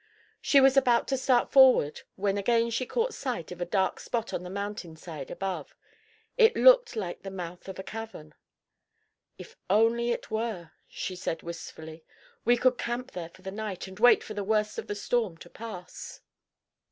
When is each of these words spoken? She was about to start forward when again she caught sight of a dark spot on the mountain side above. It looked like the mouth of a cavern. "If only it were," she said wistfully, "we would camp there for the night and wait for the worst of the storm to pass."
She 0.41 0.59
was 0.59 0.75
about 0.75 1.07
to 1.09 1.15
start 1.17 1.51
forward 1.51 2.01
when 2.15 2.35
again 2.35 2.71
she 2.71 2.87
caught 2.87 3.13
sight 3.13 3.51
of 3.51 3.61
a 3.61 3.65
dark 3.65 3.99
spot 3.99 4.33
on 4.33 4.41
the 4.41 4.49
mountain 4.49 4.95
side 4.95 5.29
above. 5.29 5.75
It 6.39 6.55
looked 6.55 6.95
like 6.95 7.21
the 7.21 7.29
mouth 7.29 7.67
of 7.67 7.77
a 7.77 7.83
cavern. 7.83 8.33
"If 9.37 9.55
only 9.69 10.09
it 10.09 10.31
were," 10.31 10.71
she 10.87 11.15
said 11.15 11.43
wistfully, 11.43 12.03
"we 12.43 12.57
would 12.57 12.79
camp 12.79 13.11
there 13.11 13.29
for 13.29 13.43
the 13.43 13.51
night 13.51 13.85
and 13.85 13.99
wait 13.99 14.23
for 14.23 14.33
the 14.33 14.43
worst 14.43 14.79
of 14.79 14.87
the 14.87 14.95
storm 14.95 15.37
to 15.37 15.51
pass." 15.51 16.21